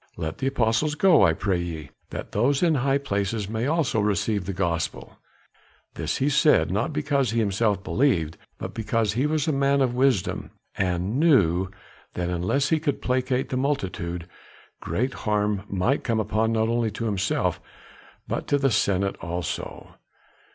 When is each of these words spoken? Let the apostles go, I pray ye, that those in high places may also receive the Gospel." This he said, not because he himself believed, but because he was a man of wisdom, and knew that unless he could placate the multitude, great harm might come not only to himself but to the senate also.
Let 0.17 0.39
the 0.39 0.47
apostles 0.47 0.95
go, 0.95 1.23
I 1.23 1.33
pray 1.33 1.59
ye, 1.61 1.91
that 2.09 2.31
those 2.31 2.63
in 2.63 2.73
high 2.73 2.97
places 2.97 3.47
may 3.47 3.67
also 3.67 3.99
receive 3.99 4.45
the 4.45 4.51
Gospel." 4.51 5.19
This 5.93 6.17
he 6.17 6.27
said, 6.27 6.71
not 6.71 6.91
because 6.91 7.29
he 7.29 7.39
himself 7.39 7.83
believed, 7.83 8.39
but 8.57 8.73
because 8.73 9.13
he 9.13 9.27
was 9.27 9.47
a 9.47 9.51
man 9.53 9.79
of 9.79 9.93
wisdom, 9.93 10.49
and 10.75 11.19
knew 11.19 11.69
that 12.15 12.29
unless 12.29 12.69
he 12.69 12.79
could 12.79 12.99
placate 12.99 13.49
the 13.49 13.57
multitude, 13.57 14.27
great 14.79 15.13
harm 15.13 15.65
might 15.69 16.03
come 16.03 16.17
not 16.17 16.33
only 16.67 16.89
to 16.89 17.05
himself 17.05 17.61
but 18.27 18.47
to 18.47 18.57
the 18.57 18.71
senate 18.71 19.17
also. 19.21 19.93